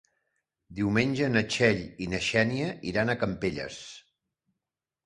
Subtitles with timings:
[0.79, 3.79] Diumenge na Txell i na Xènia iran a Campelles.